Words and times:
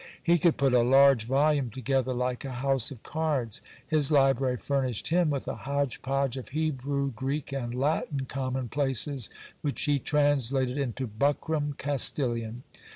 He 0.23 0.39
could 0.39 0.57
put 0.57 0.73
a 0.73 0.81
large 0.81 1.25
volume 1.25 1.69
together 1.69 2.11
like 2.11 2.43
a 2.43 2.53
house 2.53 2.89
of 2.89 3.03
cards. 3.03 3.61
His 3.85 4.11
library 4.11 4.57
furnished 4.57 5.09
him 5.09 5.29
with 5.29 5.47
a 5.47 5.53
hodge 5.53 6.01
podge 6.01 6.37
of 6.37 6.49
Hebrew, 6.49 7.11
Greek, 7.11 7.53
and 7.53 7.75
Latin 7.75 8.25
common 8.25 8.67
places, 8.67 9.29
which 9.61 9.83
he 9.83 9.99
translated 9.99 10.79
into 10.79 11.05
buckram 11.05 11.75
Castilian. 11.77 12.63